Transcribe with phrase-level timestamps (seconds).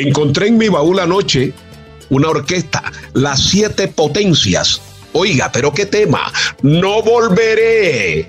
[0.00, 1.52] Encontré en mi baúl anoche
[2.10, 4.80] una orquesta, Las Siete Potencias.
[5.12, 6.32] Oiga, pero qué tema.
[6.62, 8.28] No volveré.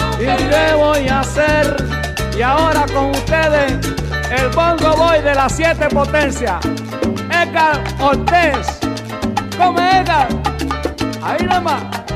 [2.93, 3.73] con ustedes,
[4.37, 6.59] el bongo boy de las siete potencias,
[7.29, 8.79] Edgar Ortez.
[9.57, 10.27] Come Edgar,
[11.21, 12.10] ahí nada.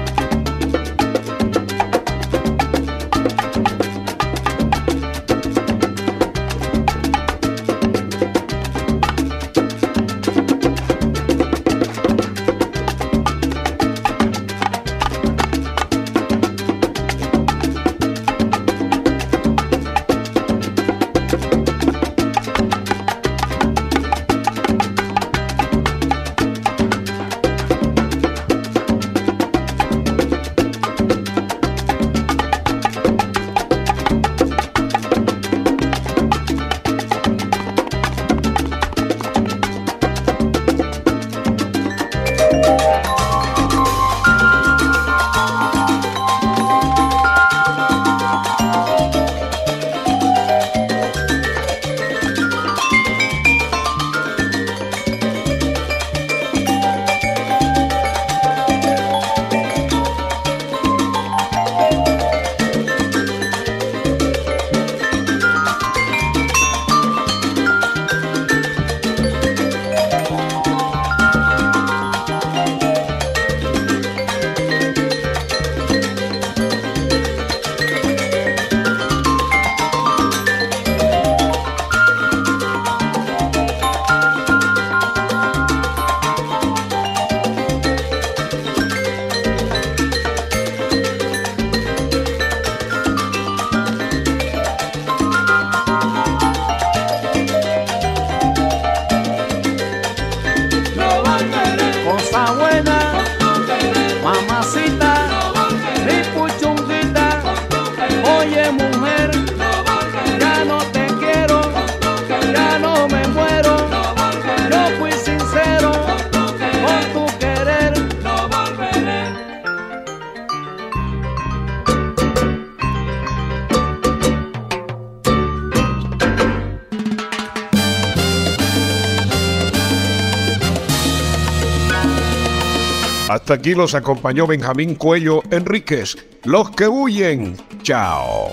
[133.28, 136.16] Hasta aquí los acompañó Benjamín Cuello Enríquez.
[136.44, 137.58] Los que huyen.
[137.82, 138.52] Chao.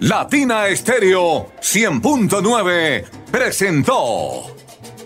[0.00, 4.56] Latina Estéreo 100.9 presentó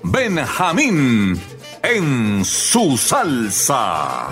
[0.02, 1.38] Benjamín
[1.82, 4.28] en su salsa.